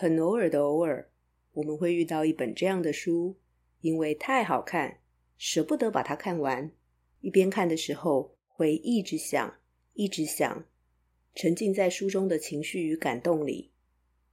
[0.00, 1.10] 很偶尔的偶尔，
[1.52, 3.36] 我们会遇到一本这样的书，
[3.82, 5.00] 因为太好看，
[5.36, 6.72] 舍不得把它看完。
[7.20, 9.58] 一边看的时候，会一直想，
[9.92, 10.64] 一直想，
[11.34, 13.72] 沉浸在书中的情绪与感动里。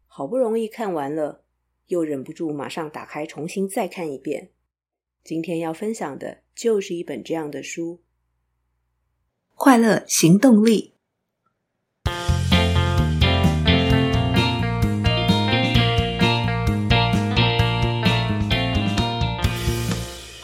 [0.05, 1.43] 好不容易看完了，
[1.88, 4.52] 又忍不住马上打开重新再看一遍。
[5.21, 7.95] 今天要分享的就是一本这样的书，
[9.55, 10.93] 《快乐行动力》。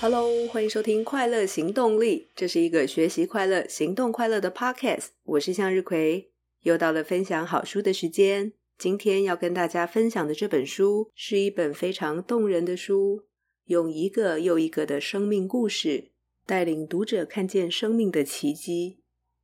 [0.03, 5.12] Hello，欢迎收听《快乐行动力》，这是一个学习快乐、行动快乐的 Podcast。
[5.23, 6.29] 我是向日葵，
[6.63, 8.52] 又到了分享好书的时间。
[8.77, 13.23] 今天要跟大家分享的这本书是一本非常动人的书，
[13.67, 16.12] 用一个又一个的生命故事，
[16.45, 18.99] 带领读者看见生命的奇迹，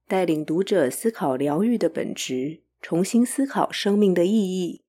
[0.10, 4.82] 带领读者思考疗愈的本质，重新思考生命的意义。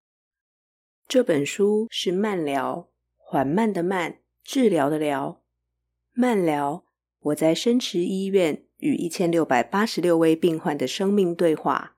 [1.07, 5.40] 这本书是慢疗，缓慢的慢，治疗的疗。
[6.21, 6.85] 慢聊，
[7.21, 11.97] 我在深池医院与一千六百八十六位病患的生命对话。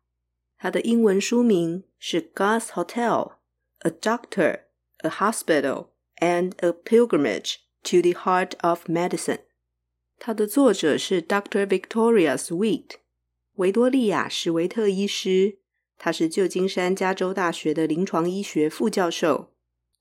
[0.56, 3.32] 它的英文书名是《God's Hotel:
[3.80, 4.60] A Doctor,
[4.98, 9.38] a Hospital, and a Pilgrimage to the Heart of Medicine》。
[10.20, 11.66] 它的作者是 Dr.
[11.66, 12.90] Victoria Sweet，
[13.54, 15.58] 维多利亚·史维特医师。
[15.98, 19.51] 他是旧金山加州大学的临床医学副教授。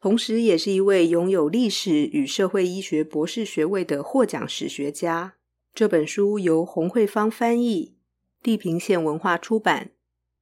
[0.02, 5.35] 同时，也是一位拥有历史与社会医学博士学位的获奖史学家。
[5.75, 7.94] 这本书由洪慧芳翻译，
[8.41, 9.91] 地平线文化出版。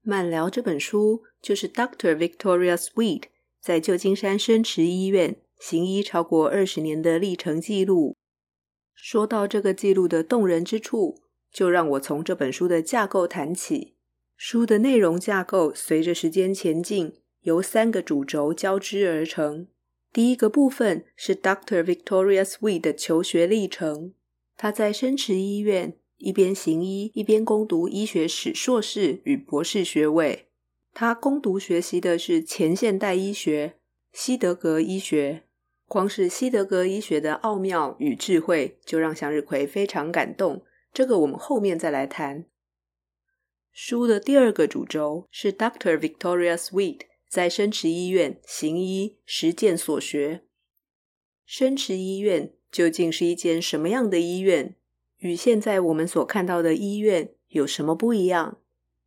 [0.01, 2.15] 慢聊这本书就是 Dr.
[2.15, 3.23] Victoria Sweet
[3.59, 8.15] 在旧金山深池医院行医超过二十年的历程记录。
[8.95, 11.19] 说到这个记录的动人之处，
[11.51, 13.95] 就让我从这本书的架构谈起。
[14.37, 17.15] 书的内容架构随着时间前进。
[17.49, 19.65] 由三个主轴交织而成。
[20.13, 21.83] 第一个部分是 Dr.
[21.83, 24.13] Victoria Sweet 的求学历程。
[24.55, 30.47] 他在深池医院一边行医，一边攻读医学史硕士与博士学位。
[30.93, 33.77] 他攻读学习的是前现代医学、
[34.11, 35.43] 西德格医学。
[35.87, 40.63] 光是西德格医学的奥妙与智慧，就让向日葵非常感动。
[40.93, 42.45] 这个我们后面再来谈。
[43.71, 45.97] 书的第二个主轴是 Dr.
[45.97, 47.08] Victoria Sweet。
[47.29, 50.43] 在深池医院行医实践所学。
[51.45, 54.75] 深池医院究竟是一间什么样的医院？
[55.19, 58.57] 与现在我们所看到的医院有什么不一样？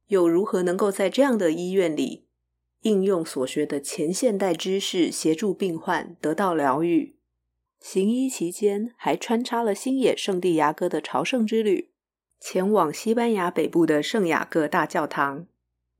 [0.06, 2.26] 又如何能够在这样的医院里
[2.82, 7.16] 应用所学的前现代知识，协助病患得到疗愈？
[7.80, 11.90] 行医期间还穿插了星野圣地牙哥的朝圣之旅，
[12.38, 15.46] 前往西班牙北部的圣雅各大教堂。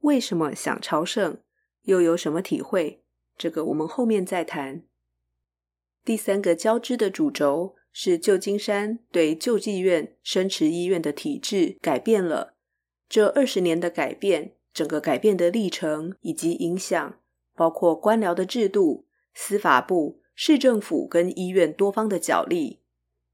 [0.00, 1.38] 为什么想朝圣？
[1.82, 3.02] 又有什么体会？
[3.36, 4.82] 这个我们后面再谈。
[6.04, 12.54] 第三个交织的主轴是旧金山对救济院、生池医院的体制改变了。
[13.08, 17.20] 这二十年的改变，整个改变的历程以及影响，
[17.54, 22.80] 包括官僚的制度、司法部、市政府跟医院多方的角力。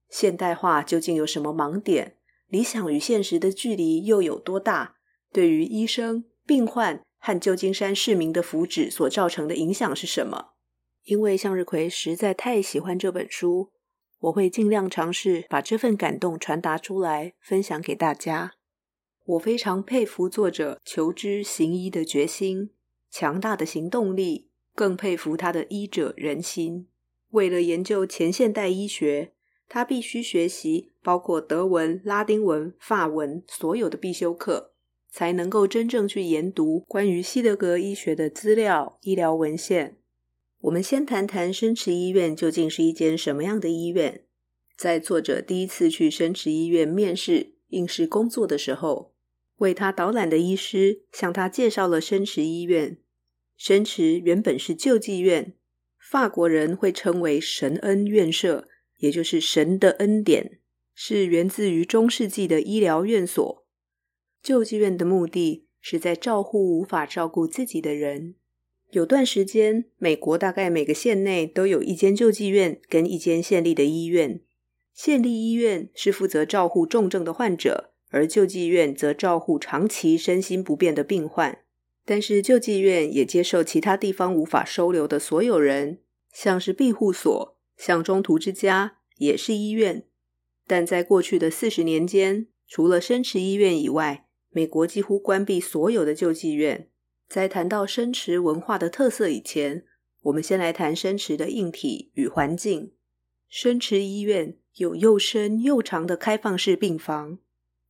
[0.08, 2.16] 现代化究竟有什么盲点？
[2.48, 4.96] 理想与现实的距离又有多大？
[5.32, 10.52] 对于医生、病患，和旧金山市民的福祉所造成的影响是什么？
[11.04, 13.72] 因为向日葵实在太喜欢这本书，
[14.18, 18.54] 我会尽量尝试把这份感动传达出来，分享给大家。
[19.24, 22.70] 我非常佩服作者求知行医的决心、
[23.10, 26.88] 强大的行动力，更佩服他的医者仁心。
[27.30, 29.32] 为了研究前现代医学，
[29.68, 34.72] 他必须学习包括德文、拉丁文、法文所有的必修课。
[35.10, 39.96] 才能够真正去研读关于西德格医学的资料、医疗文献。
[40.60, 44.24] 我们先谈谈深池医院究竟是一间什么样的医院。
[44.76, 49.12] 在作者第一次去深池医院面试、应试工作的时候，
[49.56, 52.98] 为他导览的医师向他介绍了深池医院。
[53.56, 55.54] 深池原本是救济院，
[55.98, 58.68] 法国人会称为神恩院舍，
[58.98, 60.60] 也就是神的恩典，
[60.94, 63.66] 是源自于中世纪的医疗院所。
[64.48, 68.34] 救济院的目的是在照护无法照顾自己的人。
[68.92, 74.40] 有段时间，美国大概每个县内都有一间救济院跟一间县立的医院。
[74.94, 81.58] 县立医院是负责照护重症的患者，而救济院则照护长期身心不便的病患。
[82.06, 85.98] 但是，救济院也接受其他地方无法收留的所有人，
[86.32, 90.04] 像是庇护所、像中途之家，也是医院。
[90.66, 96.88] 但在过去的四十年间，除了深池医院以外，美国几乎关闭所有的救济院。
[97.28, 99.84] 在谈到深池文化的特色以前，
[100.22, 102.92] 我们先来谈生池的硬体与环境。
[103.48, 107.38] 生池医院有又深又长的开放式病房。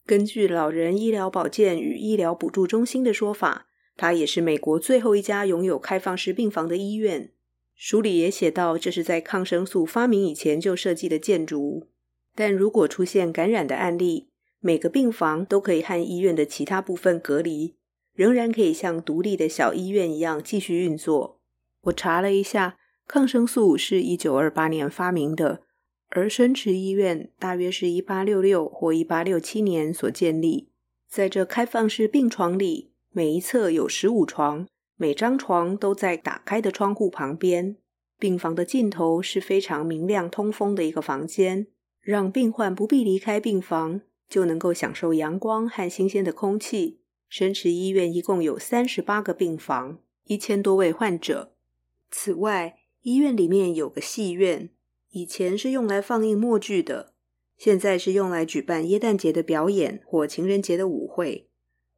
[0.04, 3.66] 根据老人医疗保健与医疗补助中心的说法，
[3.96, 7.32] 它也是美国最后一家拥有开放式病房的医院。
[7.74, 11.86] 书里也写到，这是在抗生素发明以前就设计的建筑。
[12.34, 14.27] 但如果出现感染的案例，
[14.60, 17.76] 每个病房都可以和医院的其他部分隔离，
[18.14, 21.40] 仍然可以像独立的小医院一样继续运作。
[21.82, 22.76] 我查了一下，
[23.06, 25.62] 抗生素是一九二八年发明的。
[26.10, 30.70] 而生池医院大约是一八六六或一八六七年所建立。
[31.06, 34.66] 在这开放式病床里，每一侧有十五床，
[34.96, 37.76] 每张床都在打开的窗户旁边。
[38.18, 41.66] 病房的尽头是非常明亮、通风的一个房间，
[42.00, 47.00] 让病患不必离开病房，就能够享受阳光和新鲜的空气。
[47.28, 51.52] 神池医院一共有三十八个病房，一千多位患者。
[52.10, 54.70] 此外，医院里面有个戏院。
[55.10, 57.12] 以前是用来放映默剧的，
[57.56, 61.48] 现在是用来举办耶诞节的表演或情人节的舞会。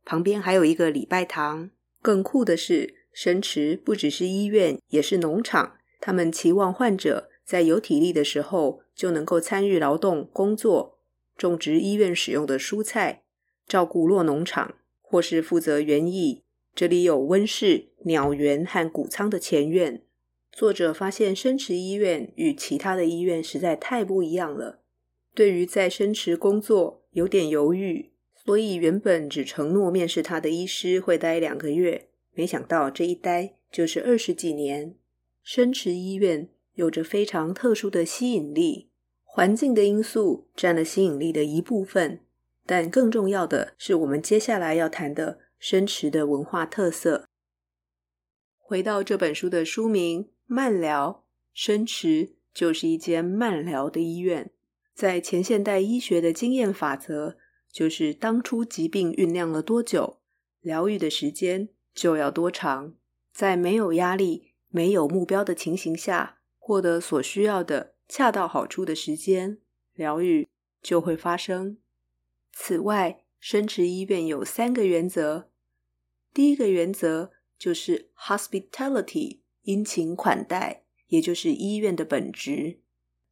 [0.04, 1.70] 旁边还有一个礼拜堂。
[2.00, 5.76] 更酷的是，神池不只是医院，也是农场。
[6.00, 10.99] 他们期望患者在有体力的时候就能够参与劳动工作，
[11.40, 13.22] 种植医院使用的蔬菜，
[13.66, 16.42] 照顾落农场，或是负责园艺。
[16.74, 20.02] 这里有温室、鸟园和谷仓的前院。
[20.52, 24.82] 作者发现生池医院与其他的医院实在太不一样了。
[25.34, 28.10] 对于在生池工作有点犹豫，
[28.44, 34.94] 所以原本只承诺面试他的医师会待两个月，没想到这一待就是二十几年。
[35.42, 38.89] 生池医院有着非常特殊的吸引力，
[39.32, 42.20] 环境的因素占了吸引力的一部分，
[42.66, 47.26] 但更重要的是我们接下来要谈的生池的文化特色。
[48.58, 50.30] 回到这本书的书名。
[50.52, 54.50] 慢疗，生池就是一间慢疗的医院。
[54.96, 57.36] 在前现代医学的经验法则，
[57.70, 60.18] 就是当初疾病酝酿了多久，
[60.60, 62.96] 疗愈的时间就要多长。
[63.32, 69.58] 在没有压力、没有目标的情形下，获得所需要的恰到好处的时间，
[69.94, 70.48] 疗愈
[70.82, 71.78] 就会发生。
[72.52, 75.48] 此外，生池医院有三个原则。
[76.34, 79.38] 第一个原则就是 hospitality。
[79.62, 82.80] 殷勤款待，也就是医院的本质。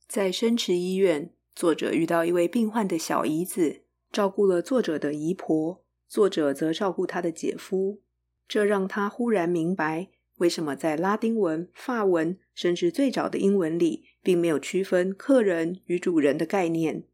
[0.06, 3.82] 在生池医院，作者遇到一位病患的小姨子，
[4.12, 8.02] 照顾了作者的姨婆，作者则照顾他的姐夫。
[8.46, 17.05] 这让他忽然明白，为什么在拉丁文、法文，甚至最早的英文里，并没有区分客人与主人的概念。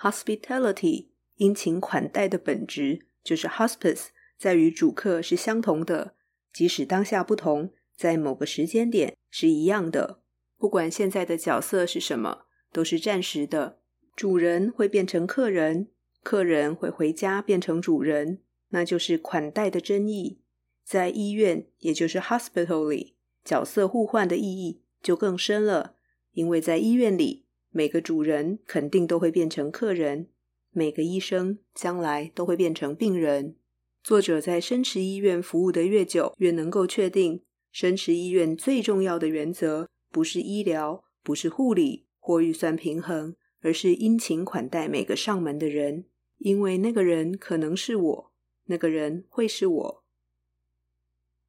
[0.00, 4.06] Hospitality，殷勤款待的本质，就是 hospice，
[4.38, 6.14] 在于主客是相同的，
[6.52, 7.72] 即使当下不同。
[7.96, 10.20] 在某个时间点是一样的，
[10.56, 13.80] 不管现在的角色是什么，都是暂时的。
[14.14, 15.88] 主人会变成客人，
[16.22, 20.40] 客人会回家变成主人，那就是款待的真义。
[20.88, 23.14] 在医院，也就是 hospital 里，
[23.44, 25.96] 角色互换的意义就更深了，
[26.32, 30.30] 因为在医院里，每个主人肯定都会变成客人，
[30.70, 33.54] 每个医生将来都会变成病人。
[34.02, 37.42] 作者在生池医院服务的越久，越能够确定。
[37.70, 46.06] 生池医院最重要的原则不是医疗，不是护理或预算平衡，而是殷勤款待每个上门的人，
[46.38, 48.32] 因为那个人可能是我，
[48.64, 50.04] 那个人会是我。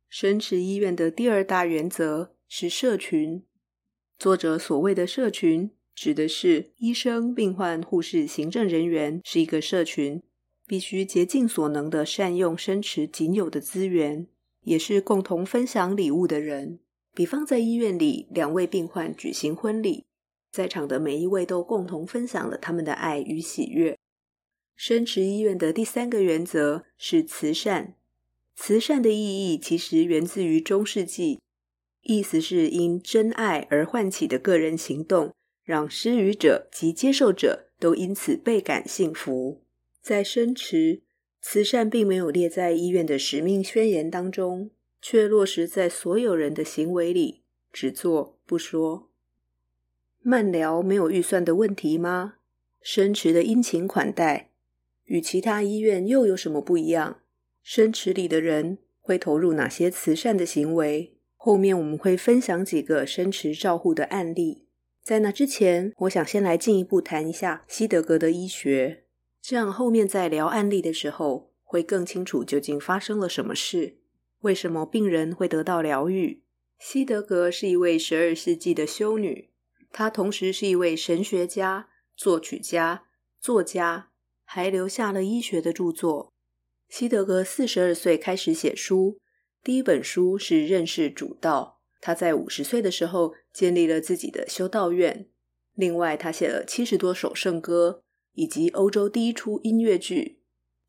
[0.09, 3.43] 生池医院的第二大原则是社群。
[4.17, 10.23] 作者所谓的社群，指的是医生、病患、护士、行政人员是一个社群，
[10.65, 14.27] 必须竭尽所能地善用生池仅有的资源。
[14.63, 16.79] 也是共同分享礼物的人。
[17.15, 20.05] 比方在医院里，两位病患举行婚礼，
[20.51, 23.97] 在场的每一位都共同分享了他们的爱与喜悦。
[24.75, 27.95] 生池医院的第三个原则是慈善。
[28.61, 31.39] 慈善的意义其实源自于中世纪，
[32.01, 39.63] 意思是因真爱而唤起的个人行动，让施予者及接受者都因此倍感幸福。
[40.01, 41.01] 在生池。
[41.41, 49.09] 慈善并没有列在医院的使命宣言当中，却落实在所有人的行为里，只做不说。
[50.21, 52.35] 慢疗没有预算的问题吗？
[52.81, 54.51] 生池的殷勤款待
[55.05, 57.21] 与其他医院又有什么不一样？
[57.61, 61.15] 生池里的人会投入哪些慈善的行为？
[61.35, 64.65] 后面我们会分享几个生池照护的案例。
[65.01, 69.05] 在那之前，我想先来进一步谈一下西德格的医学。
[69.41, 73.99] 这样后面在聊案例的时候，会更清楚究竟发生了什么事，
[74.41, 76.43] 为什么病人会得到疗愈。
[76.77, 79.49] 西德格是一位十二世纪的修女，
[79.91, 83.05] 她同时是一位神学家、作曲家、
[83.39, 84.09] 作家，
[84.43, 86.28] 还留下了医学的著作。
[86.89, 89.19] 西德格四十二岁开始写书，
[89.63, 91.79] 第一本书是《认识主道》。
[92.01, 95.27] 他在五十岁的时候建立了自己的修道院。
[95.75, 98.01] 另外，他写了七十多首圣歌，
[98.33, 100.39] 以及欧洲第一出音乐剧。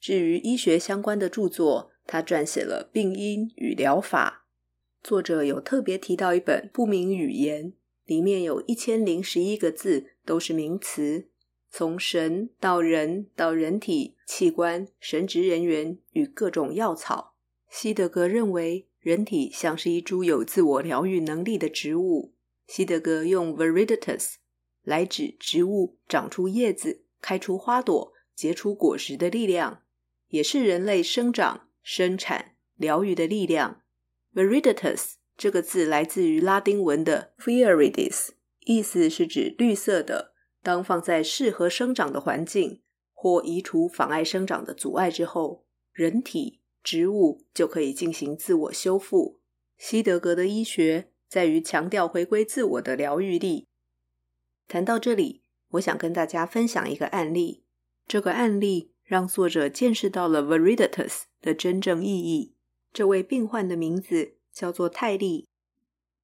[0.00, 4.47] 至于医学相关的著作，他撰写了《病因与疗法》。
[5.07, 7.75] 作者有特别提到一本不明语言，
[8.07, 11.28] 里面有一千零十一个字都是名词，
[11.70, 17.36] 从神到人到人体器官、神职人员与各种药草。
[17.68, 22.34] 西德格认为人体像是一株有自我疗愈能力的植物。
[22.66, 24.34] 西德格用 viriditas
[24.82, 29.82] 来指植物长出叶子、开出花朵、结出果实的力量，
[30.28, 33.82] 也是人类生长、生产、疗愈的力量。
[34.34, 38.30] Viriditas 这个字来自于拉丁文的 viridis，
[38.64, 40.34] 意思是指绿色的。
[40.62, 49.40] 当放在适合生长的环境，或移除妨碍生长的阻碍之后，人体、植物就可以进行自我修复。
[49.79, 53.67] 西德格的医学在于强调回归自我的疗愈力。
[54.69, 57.64] 谈到这里，我想跟大家分享一个案例。
[58.07, 62.55] 这个案例让作者见识到了 veriditas 的真正意义。
[62.93, 65.47] 这位病患的名字叫做泰利。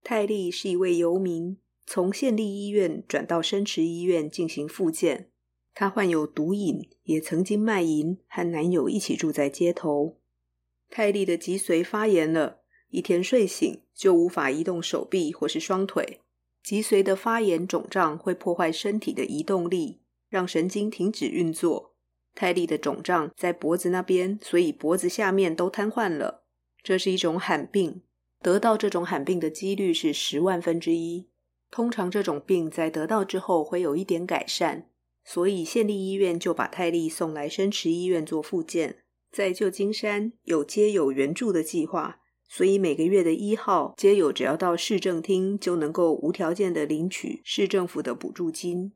[0.02, 5.31] 泰利是一位游民，从县立医院转到深池医院进行复健。
[5.73, 10.16] 她患有毒瘾，也曾经卖淫，和男友一起住在街头。
[10.90, 16.21] 泰利的脊髓发炎了，一天睡醒就无法移动手臂或是双腿。
[16.62, 21.95] 脊髓的发炎肿胀会破坏身体的移动力，让神经停止运作。
[22.35, 26.43] 泰利的肿胀在脖子那边，所以脖子下面都瘫痪了。
[26.83, 28.02] 这是一种罕病，
[28.43, 31.28] 得到这种罕病的几率是十万分之一。
[31.70, 34.85] 通常这种病在得到之后会有一点改善，
[35.25, 39.04] 所以县立医院就把泰利送来深池医院做复健。
[39.30, 48.92] 在旧金山有街友援助的计划，所以每个月的一号，街友只要到市政厅就能够无条件的领取市政府的补助金。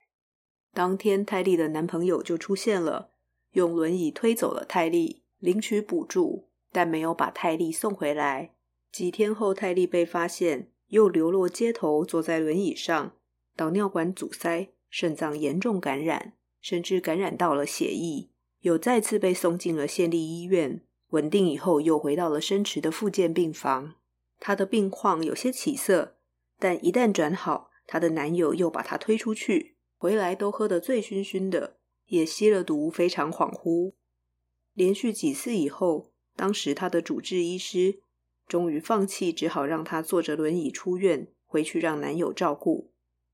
[0.73, 3.11] 当天泰利的男朋友就出现了，
[3.53, 6.51] 用轮椅推走了泰利，领取补助。
[6.73, 8.55] 但没有把泰利送回来。
[8.93, 13.17] 几天后，泰利被发现又流落街头，坐在轮椅上，
[13.57, 18.29] 导尿管阻塞，肾脏严重感染，甚至感染到了血液，
[18.61, 20.85] 又再次被送进了县立医院。
[21.11, 23.95] 稳定以后，又回到了深池的复健病房。
[24.39, 26.17] 她的病况有些起色，
[26.59, 33.95] 但一旦转好，她的男友又把她推出去，回来都喝得醉醺醺的，也吸了毒，非常恍惚。
[34.75, 36.11] 连续几次以后。
[36.37, 38.01] 当时他的主治医师
[38.51, 42.91] 终于放弃，只好让他坐着轮椅出院，回去让男友照顾。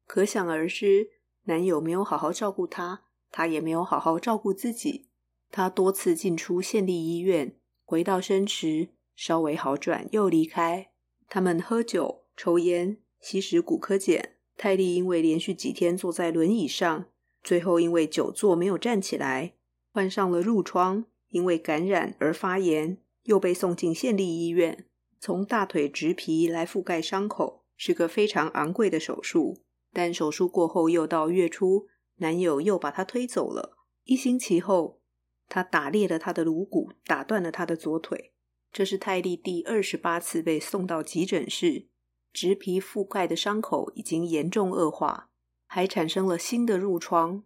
[0.06, 1.08] 可想而知，
[1.44, 5.08] 男友没有好好照顾他，他也没有好好照顾自己。
[5.50, 7.56] 他多次进出县立医院，
[7.86, 10.90] 回到深池，稍微好转又离开。
[11.30, 14.34] 他们喝酒、抽烟、吸食古柯碱。
[14.58, 17.06] 泰利因为连续几天坐在轮椅上，
[17.42, 19.54] 最后因为久坐没有站起来，
[19.90, 21.06] 患上了褥疮。
[21.30, 24.86] 因为感染而发炎，又被送进县立医院。
[25.26, 29.60] 从大腿植皮来覆盖伤口，是个非常昂贵的手术。
[29.92, 33.76] 但手术过后，又到月初，男友又把她推走了。
[34.04, 35.00] 一星期后，
[35.48, 38.34] 他打裂了她的颅骨，打断了她的左腿。
[38.70, 41.88] 这是泰利第二十八次被送到急诊室，
[42.32, 45.30] 植皮覆盖的伤口已经严重恶化，
[45.66, 47.42] 还产生了新的褥疮。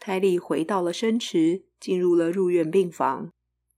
[0.00, 3.30] 泰利回到了深池，进入了入院病房。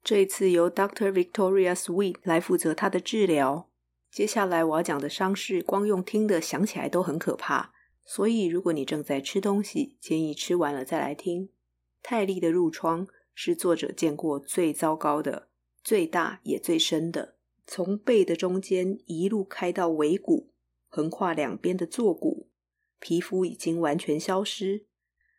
[0.04, 3.70] 这一次由 Doctor Victoria Sweet 来负责他的治疗。
[4.10, 7.72] 接下来我要讲的伤势，光用听的想起来都很可怕，
[8.04, 11.50] 所以如果你正在吃东西，建议吃完了再来听。
[12.02, 15.48] 泰利的褥疮是作者见过最糟糕的、
[15.84, 20.50] 最大也最深的，从背的中间一路开到尾骨，
[20.88, 22.50] 横跨两边的坐骨，
[22.98, 24.86] 皮肤已经完全消失。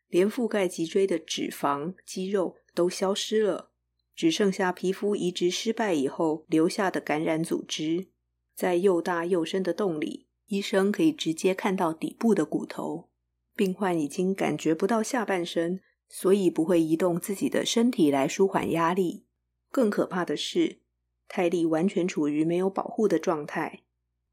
[0.07, 3.71] 连覆盖脊椎的脂肪、肌肉都消失了，
[4.15, 8.07] 只剩下皮肤移植失败以后留下的感染组织。
[8.55, 13.09] 在又大又深的洞里，医生可以直接看到底部的骨头。
[13.55, 19.25] 病患已经感觉不到下半身，所以不会移动自己的身体来舒缓压力。
[19.71, 20.79] 更可怕的是，
[21.27, 23.81] 泰利完全处于没有保护的状态，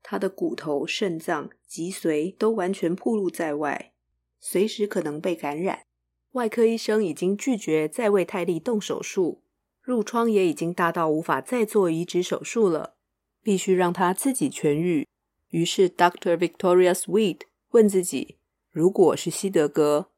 [0.02, 3.92] 他的骨头、肾脏、脊髓都完全暴露在外。
[4.38, 5.84] 随时可能被感染。
[6.32, 9.42] 外科医生已经拒绝再为泰利动手术，
[9.90, 12.94] 褥疮也已经大到无法再做移植手术了，
[13.42, 15.08] 必须让他自己痊愈。
[15.48, 18.36] 于是，Doctor Victoria Sweet 问自己：
[18.70, 20.10] 如果是西德格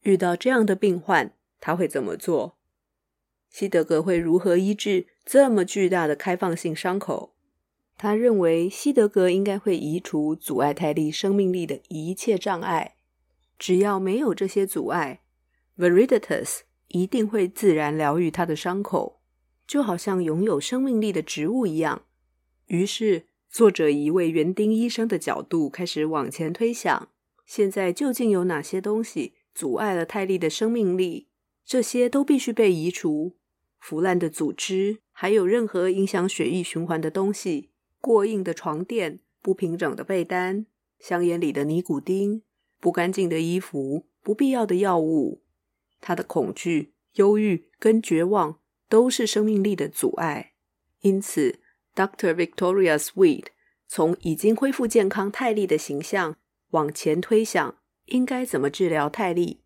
[0.00, 2.56] 遇到这样的病患，他会怎么做？
[3.48, 7.34] 西德格会如何医治这么巨大的开放性伤口？
[7.96, 12.96] 他认为西德格应该会移除阻碍泰利生命力的一切障碍，
[13.58, 15.20] 只要没有这些阻碍
[15.78, 19.19] ，Veriditas 一定会自然疗愈他的伤口，
[19.70, 22.02] 就好像拥有生命力的植物一样。
[22.66, 27.08] 于是，作者以一位园丁医生的角度开始往前推想：
[27.46, 31.28] 现在究竟有哪些东西阻碍了泰利的生命力？
[31.64, 33.36] 这些都必须被移除。
[33.78, 40.66] 腐烂的组织，还有任何影响血液循环的东西，过硬的床垫、不平整的被单、
[40.98, 42.42] 香烟里的尼古丁、
[42.80, 45.44] 不干净的衣服、不必要的药物。
[46.00, 48.58] 他的恐惧、忧郁跟绝望
[48.90, 50.52] 都是生命力的阻碍，
[51.00, 51.60] 因此
[51.94, 53.46] ，Doctor Victoria Sweet
[53.86, 56.36] 从已经恢复健康泰利的形象
[56.70, 59.60] 往前推想，应该怎么治疗泰利？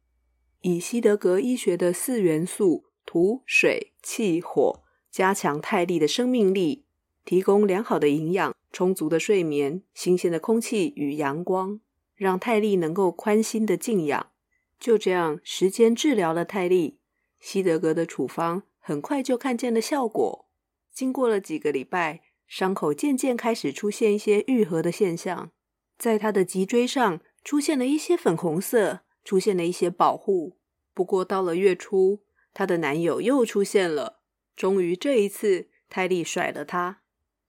[0.60, 6.84] 以西德格医学的四元素土、水、气、火，加强泰利的生命力，
[7.24, 11.80] 提供良好的营养、充足的睡眠、新鲜的空气与阳光，
[12.14, 14.30] 让泰利能够宽心的静养。
[14.78, 16.98] 就这样，时间治疗了泰利。
[17.40, 20.46] 西德格的处方很快就看见了效果。
[20.92, 25.50] 经过了几个礼拜，伤口渐渐开始出现一些愈合的现象，
[25.96, 30.58] 在他的脊椎上出现了一些粉红色，出现了一些保护。
[30.92, 34.20] 不过到了月初，她的男友又出现了。
[34.54, 37.00] 终于这一次，泰利甩了他。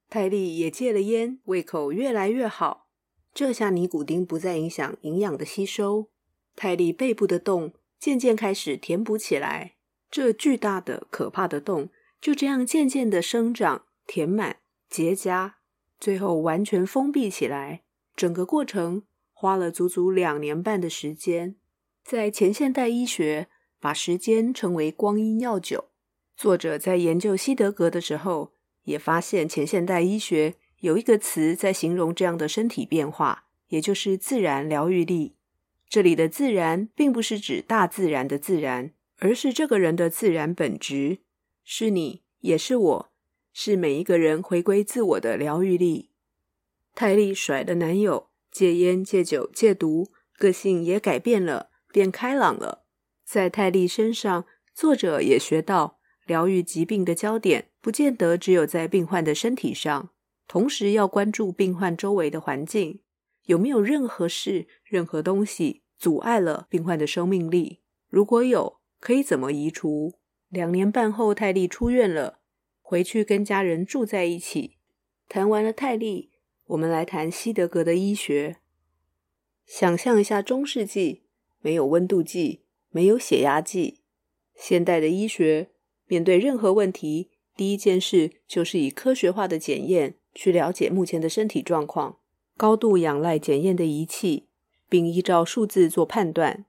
[0.10, 2.88] 泰利也戒了烟，胃口越来越好。
[3.34, 6.10] 这下尼古丁不再影响营养的吸收。
[6.56, 9.75] 泰利背部的洞渐渐开始填补起来，
[10.15, 11.89] 这巨大的、可怕的洞
[12.22, 15.55] 就这样渐渐的生长、填满、结痂，
[16.00, 17.81] 最后完全封闭起来。
[18.15, 19.03] 整个过程
[19.34, 21.57] 花了足足两年半的时间。
[22.01, 23.49] 在前现代医学，
[23.82, 25.89] 把时间称为光阴药酒。
[26.38, 35.36] 作者在研究西德格的时候，也发现前现代医学有一个词在形容这样的身体变化，也就是自然疗愈力。
[35.89, 41.19] 这里的自然并不是指大自然的自然，而是这个人的自然本质，
[41.63, 43.12] 是你，也是我，
[43.54, 46.12] 是每一个人回归自我的疗愈力。
[46.93, 52.86] 泰利甩了男友，戒烟、戒酒、戒毒，个性也改变了，变开朗了。
[53.25, 60.12] 在泰利身上，作者也学到，疗愈疾病的焦点不见得只有在病患的身体上，
[60.47, 63.01] 同时要关注病患周围的环境。
[63.45, 67.82] 有没有任何事、任何东西阻碍了病患的生命力？
[68.10, 70.15] 如果有，可以怎么移除？
[70.50, 72.39] 两年半后，泰利出院了，
[72.82, 74.78] 回去跟家人住在一起。
[75.30, 76.32] 谈完了泰利，
[76.65, 78.56] 我们来谈西德格的医学。
[79.63, 81.22] 想象一下，中世纪
[81.62, 84.00] 没有温度计，没有血压计。
[84.56, 85.70] 现代的医学
[86.08, 92.18] 面对任何问题，第一件事就是以科学化的检验去了解目前的身体状况。
[92.58, 94.48] 高度仰赖检验的仪器，
[94.89, 96.65] 并依照数字做判断。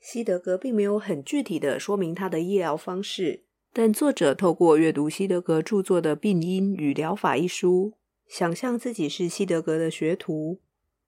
[0.00, 7.94] 西德格并没有很具体的说明他的医疗方式，但作者透过阅读西德格著作的《病因与疗法》一书，
[8.26, 10.60] 想象自己是西德格的学徒。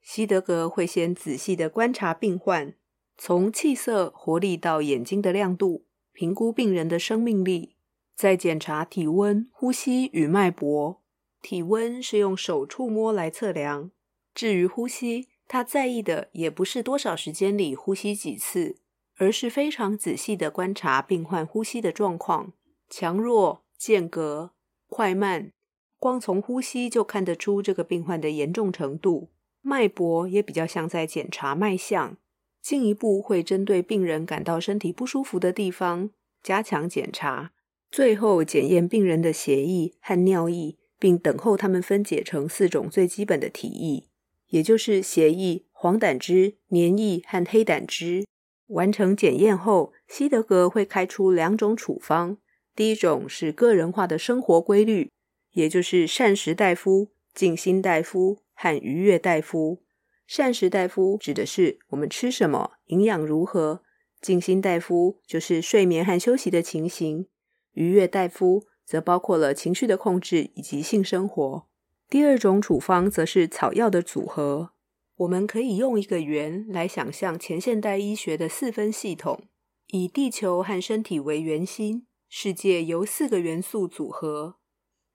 [0.03, 2.74] 西德格会先仔细的观察病患，
[3.16, 7.76] 从气色、活力到眼睛的亮度，评估病人的生命力，
[8.16, 11.00] 再检查体温、呼吸与脉搏。
[11.42, 13.90] 体温是用手触摸来测量。
[14.35, 18.76] 至于呼吸，他在意的也不是多少时间里呼吸几次，
[19.16, 22.52] 而是非常仔细地观察病患呼吸的状况，
[22.88, 24.52] 强弱、间隔、
[24.86, 25.50] 快慢，
[25.98, 29.30] 光从呼吸就看得出这个病患的严重程度。
[29.60, 32.16] 脉搏也比较像在检查脉象，
[32.62, 36.10] 进一步会针对病人感到身体不舒服的地方
[36.40, 37.50] 加强检查，
[37.90, 44.04] 最后检验病人的血液和尿液，并等候他们分解成四种最基本的体液。
[44.50, 48.24] 也就是血液、黄胆汁、黏液和黑胆汁。
[48.68, 52.38] 完成检验后，西德格会开出两种处方。
[52.76, 55.10] 第一种是个人化的生活规律，
[55.52, 59.82] 也就是膳食大夫、静心大夫和愉悦大夫。
[60.26, 63.82] 膳食大夫指的是我们吃什么、营养如何；
[64.20, 67.24] 静心大夫就是睡眠和休息的情形；
[67.72, 71.66] 愉悦大夫则包括了情绪的控制以及性生活。
[72.11, 74.73] 第二种处方则是草药的组合。
[75.14, 79.44] 我们可以用一个圆来想象前现代医学的四分系统：
[79.88, 84.57] 以地球和身体为圆心，世界由四个元素组合，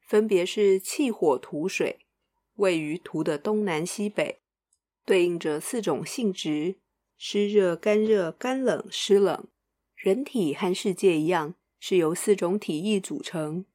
[0.08, 2.00] 分别是气、火、土、水。
[2.56, 4.40] 位于图的东南西北，
[5.06, 6.78] 对应着四种性质：
[7.18, 9.46] 湿热、干热、干冷、湿冷。
[9.98, 13.66] 人体和世界一样，是由四种体液组成，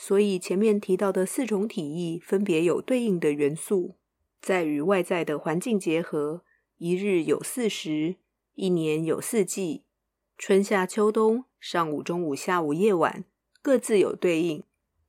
[0.00, 3.96] 所以前面提到的四种体意分别有对应的元素，
[4.40, 6.44] 在与外在的环境结合，
[6.76, 8.14] 一日有四时，
[8.54, 9.82] 一年有四季，
[10.36, 13.24] 春夏秋冬，上午、中午、下午、夜晚，
[13.60, 14.62] 各自有对应。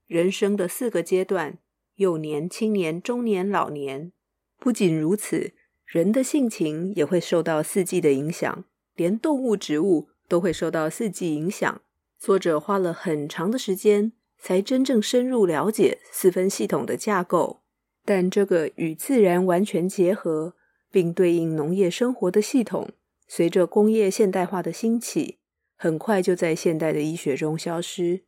[0.08, 1.60] 人生的四个阶段：
[1.98, 4.12] 幼年、青年、中年、老年。
[4.58, 5.54] 不仅如此，
[5.86, 10.10] 人的性情也会受到四季的影响，连动物、植物。
[10.30, 11.82] 都会受到四季影响。
[12.20, 17.60] 作者花了很长的时间，才真正深入了解四分系统的架构。
[18.06, 20.56] 但这个与自然完全结合，
[20.92, 22.90] 并对应农业生活的系统，
[23.28, 25.38] 随着工业现代化的兴起，
[25.76, 28.22] 很快就在现代的医学中消失。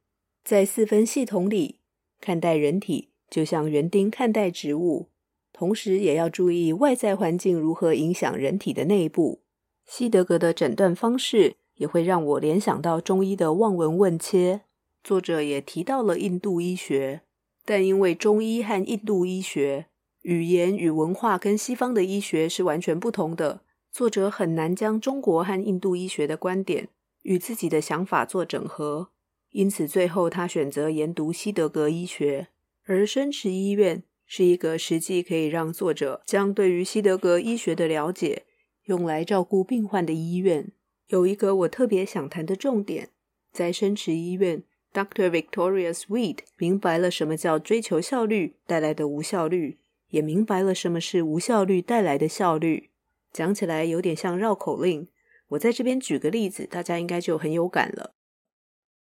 [0.44, 1.80] 在四分系统里，
[2.20, 5.10] 看待人体就像园丁看待植物，
[5.52, 9.42] 同时也要注意外在环境如何影响人体的内部。
[9.86, 11.56] 西德格的诊断方式。
[11.82, 14.62] 也会让我联想到中医的望闻问切。
[15.04, 17.22] 作者也提到了印度医学，
[17.66, 19.88] 但因为中医和印度医学
[20.22, 23.62] 语言与文化跟西方的医学是完全不同的，
[23.92, 26.90] 作者很难将中国和印度医学的观点
[27.24, 29.10] 与自己的想法做整合，
[29.50, 32.50] 因此最后他选择研读西德格医学。
[32.86, 38.46] 而生池医院是一个实际可以让作者将对于西德格医学的了解
[38.86, 40.72] 用来照顾病患的医院。
[41.08, 43.10] 有一个我特别想谈的重点，
[43.52, 45.30] 在生池医院，Dr.
[45.30, 49.78] Victoria Sweet 明白了什么叫追求效率带来的无效率，
[50.10, 52.90] 也明白了什么是无效率带来的效率。
[53.32, 55.08] 讲起来有点像绕口令，
[55.50, 58.14] 我在这边举个例子，大家应该就很有感了。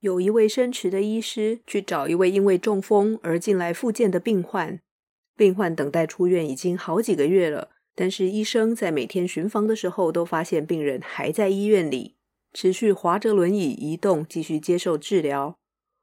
[0.01, 4.81] 有一位生池的医师去找一位因为中风而进来复健的病患，
[5.37, 7.71] 病患等待出院已经好几个月了。
[7.95, 12.15] 但是医生在每天巡房的时候，都发现病人还在医院里，
[12.53, 15.59] 持续划着轮椅移动，继续接受治疗。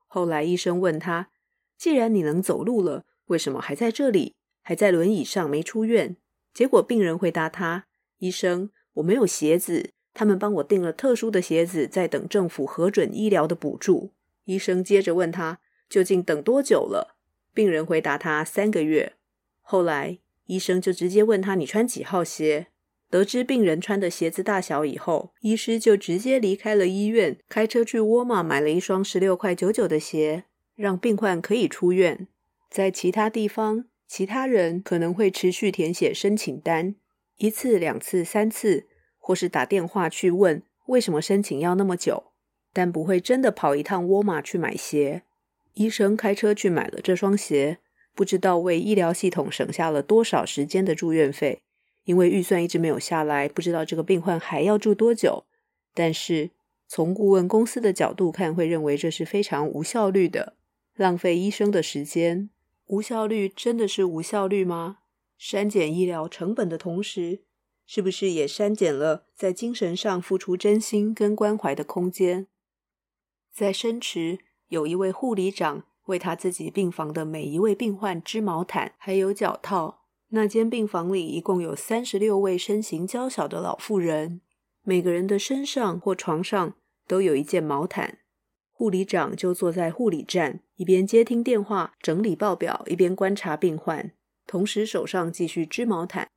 [0.08, 1.30] 后来医生问他
[1.78, 6.18] ：“既然你能走路了，为什么还在这里，还在轮椅上没出院？”
[6.54, 7.88] 结果病人回答他
[8.20, 14.14] ：“医生，我没有鞋子，他们帮我订了特殊的鞋子，在等政府核准医疗的补助。”
[14.46, 17.18] 医生接着问他：“究竟等多久了？”
[17.54, 19.14] 病人回答他：“三个月。”
[19.62, 20.20] 后来。
[20.48, 22.68] 医生就直接问他：“你穿几号鞋？”
[23.16, 30.44] 得知病人穿的鞋子大小以后，医师就直接离开了医院，开车去沃尔玛买了一双十六块九九的鞋，
[30.76, 32.28] 让病患可以出院。
[32.70, 36.96] 在其他地方，其他人可能会持续填写申请单，
[37.38, 42.34] 一次、两次、三次，或是打电话去问为什么申请要那么久，
[42.74, 45.22] 但不会真的跑一趟沃尔玛去买鞋。
[45.76, 47.78] 医生开车去买了这双鞋。
[48.14, 51.62] 不知道为医疗系统省下了多少时间的住院费，
[52.06, 55.46] 因为预算一直没有下来，不知道这个病患还要住多久。
[55.94, 56.52] 但是
[56.88, 60.56] 从顾问公司的角度看，会认为这是非常无效率的，
[60.96, 62.50] 浪费医生的时间。
[62.88, 65.00] 无效率真的是无效率吗？
[65.38, 67.42] 删减医疗成本的同时，
[67.86, 72.48] 是不是也删减了在精神上付出真心跟关怀的空间？
[73.54, 74.40] 在深池
[74.70, 75.84] 有一位护理长。
[76.06, 80.05] 为他自己病房的每一位病患织毛毯，还有脚套。
[80.30, 84.42] 那间病房里一共有三十六位身形娇小的老妇人，
[84.84, 86.76] 每个人的身上或床上
[87.08, 88.20] 都有一件毛毯。
[88.72, 94.12] 护理长就坐在护理站，一边接听电话、整理报表，一边观察病患，
[94.46, 96.28] 同时手上继续织毛毯。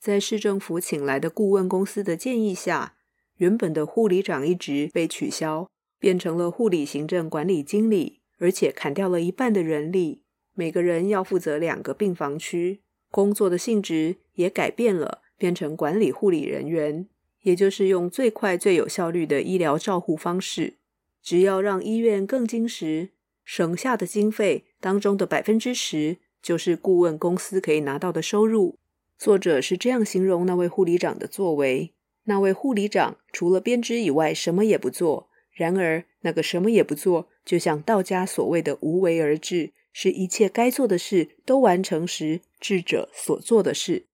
[0.00, 2.96] 在市政府请来的顾问公司的建议下，
[3.36, 5.68] 原本的护理长一职被取消，
[6.00, 8.20] 变成了护理行政管理经理。
[8.40, 12.82] 而且砍掉了一半的人力，每个人要负责两个病房区，
[13.14, 17.06] 工作的性质也改变了，变成管理护理人员，
[17.42, 20.74] 也就是用最快最有效率的医疗照护方式。
[21.22, 23.10] 只要让医院更精实，
[23.44, 28.80] 省下的经费当中的百分之十，就是顾问公司可以拿到的收入。
[29.16, 31.92] 作者是这样形容那位护理长的作为：
[32.24, 35.28] 那位护理长除了编织以外，什么也不做。
[35.52, 44.06] 然而，那个什么也不做，就像道家所谓的无为而治，是一切该做的事都完成时，智者所做的事。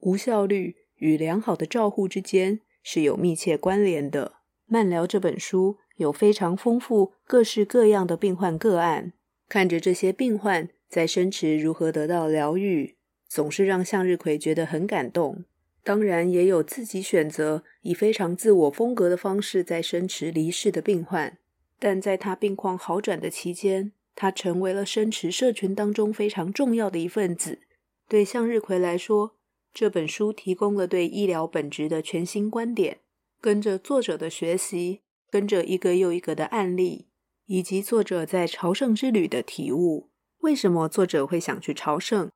[0.00, 4.34] 无效率与良好的照护之间是有密切关联的。
[4.66, 9.14] 慢疗这本书有非常丰富、各式各样的病患个案，
[9.48, 15.44] 看着这些病患在生池如何得到疗愈，总是让向日葵觉得很感动。
[15.82, 21.38] 当然，也有自己选择以非常自我风格的方式在生池离世的病患，
[21.78, 27.60] 但在他病况好转的期间，他成为了生池社群当中非常重要的一份子，
[28.08, 29.36] 对向日葵来说，
[29.72, 32.98] 这本书提供了对医疗本质的全新观点。
[33.40, 37.06] 跟着作者的学习，跟着一个又一个的案例，
[37.46, 40.10] 以及作者在朝圣之旅的体悟。
[40.40, 42.28] 为什么作者会想去朝圣？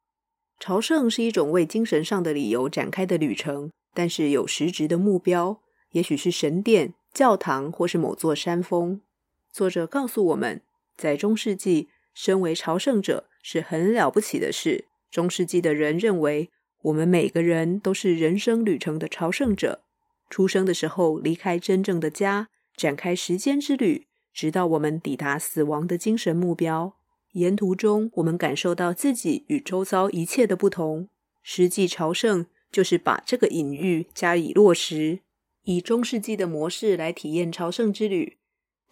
[0.61, 9.01] 朝圣是一种为精神上的理由展开的旅程，但是有实质的目标，也许是神殿、教堂，或是某座山峰。
[9.51, 10.63] 作者告诉我们，
[10.97, 14.87] 在中世纪，身为朝圣者是很了不起的事。
[15.11, 16.51] 中世纪的人认为，
[16.83, 19.83] 我们每个人都是人生旅程的朝圣者。
[20.31, 26.95] 出生的时候离开真正的家，展开时间之旅，直到我们抵达死亡的精神目标。
[27.33, 31.09] 沿途中，我们感受到自己与周遭一切的不同。
[31.43, 35.21] 实际朝圣就是把这个隐喻加以落实，
[35.65, 38.39] 以中世纪的模式来体验朝圣之旅。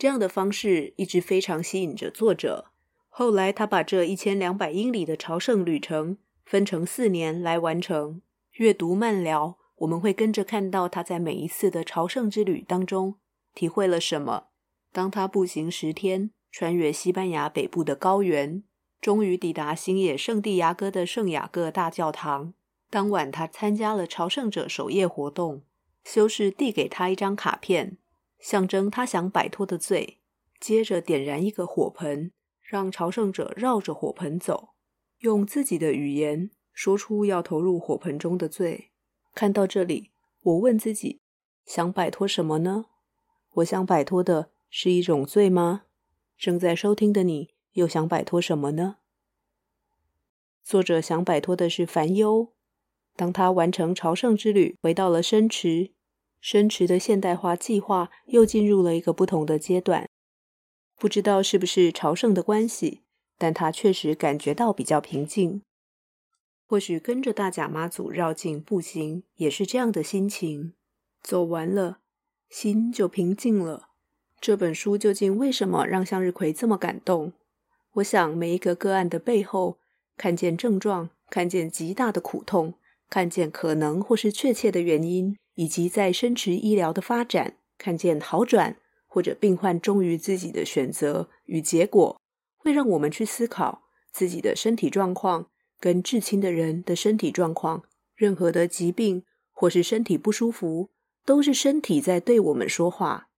[0.01, 2.71] 这样的方式一直非常吸引着作者。
[3.11, 8.23] 后来，他把这一千两百英里的朝圣旅程分成四年来完成。
[8.55, 13.17] 阅读慢聊，我们会跟着看到他在每一次的朝圣之旅当中
[13.55, 14.45] 体会了什么。
[14.91, 16.31] 当他步行十天。
[16.53, 18.65] 穿越西班牙北部的高原，
[19.01, 22.55] 终于抵达新野圣地牙哥的圣雅各大教堂。
[22.91, 25.63] 当晚，他参加了朝圣者守夜活动。
[26.03, 27.99] 修士递给他一张卡片，
[28.41, 30.19] 象征他想摆脱的罪。
[30.59, 34.71] 接着点燃一个火盆，让朝圣者绕着火盆走，
[35.21, 38.91] 用自己的语言说出要投入火盆中的罪。
[39.35, 40.11] 看到这里，
[40.43, 41.21] 我问自己：
[41.65, 42.87] 想摆脱什么呢？
[43.55, 45.85] 我想摆脱的是一种罪吗？
[46.37, 48.97] 正在收听的你，又想摆脱什么呢？
[50.63, 52.53] 作者想摆脱的是烦忧。
[53.17, 55.93] 当他完成朝圣之旅，回到了深池，
[56.41, 60.09] 深池的现代化计划又进入了一个不同的阶段。
[60.97, 63.03] 不知道是不是朝圣的关系，
[63.39, 65.63] 但他确实感觉到比较平静。
[66.67, 70.75] 或许跟着大甲妈祖绕境步行，也是这样的心情。
[71.23, 71.99] 走完了，
[72.49, 73.89] 心就平静了。
[74.41, 77.33] 这本书究竟为什么让向日葵这么感动？
[77.95, 79.79] 我想每一个个案的背后，
[80.17, 82.75] 看见症状，看见极大的苦痛，
[83.09, 92.21] 看见可能或是确切的原因，以及在深池医疗的发展，看见好转或者病患忠于自己的选择与结果，
[92.57, 93.83] 会让我们去思考
[94.13, 97.85] 自己的身体状况跟至亲的人的身体状况。
[98.15, 100.91] 任何的疾病或是身体不舒服，
[101.25, 103.29] 都是身体在对我们说话。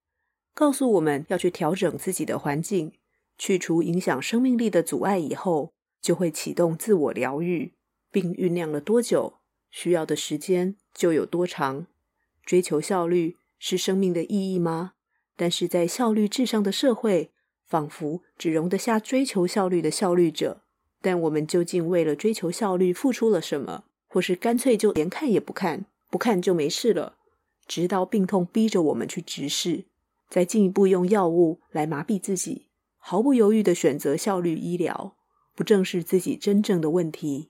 [0.54, 2.92] 告诉我们要去调整自己的环境，
[3.38, 7.74] 去除影响生命力的阻碍以后，就会启动自我疗愈。
[8.10, 9.38] 并酝酿了多久，
[9.70, 11.86] 需要的时间就有多长。
[12.44, 14.92] 追求效率是生命的意义吗？
[15.36, 17.30] 但是在效率至上的社会，
[17.66, 20.62] 仿佛只容得下追求效率的效率者。
[21.00, 23.84] 但我们究竟为了追求效率付出了什么？
[24.06, 27.16] 或是干脆就连看也不看，不看就没事了，
[27.66, 29.86] 直到病痛逼着我们去直视。
[30.28, 32.66] 再进一步用药物来麻痹自己，
[32.98, 35.16] 毫不犹豫地选择效率医疗，
[35.54, 37.48] 不正视自己真正的问题。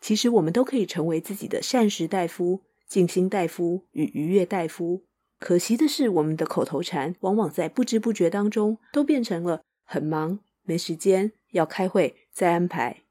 [0.00, 5.04] 其实我们都可以成为自己的膳食大夫、静心大夫与愉悦大夫。
[5.38, 13.02] 可惜的是，我们的口头禅往往在不知不觉当中都变成了很忙、没时间、要开会再安排。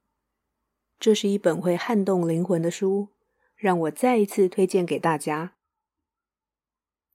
[0.99, 3.09] 这是一本会撼动灵魂的书，
[3.55, 5.53] 让我再一次推荐给大家。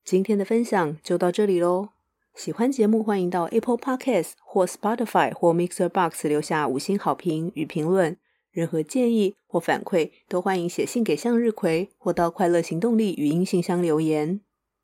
[0.04, 1.90] 今天的分享就到这里喽。
[2.34, 8.16] 喜欢节目，欢迎到 Apple Podcast 或 Spotify 或 Mixer Box 留下五星好评与评论。
[8.58, 14.40] 任何建议或反馈，都欢迎写信给向日葵，或到快乐行动力语音信箱留言。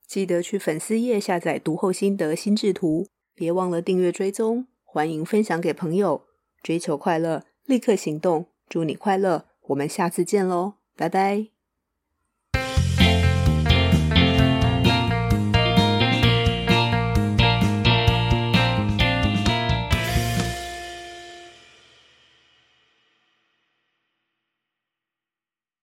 [0.06, 4.68] 记得去粉丝页下载读后心得心智图，别忘了订阅追踪。
[4.84, 6.22] 欢迎分享给朋友。
[6.62, 8.46] 追求快乐，立刻行动。
[8.68, 11.53] 祝你快乐，我们下次见喽，拜拜。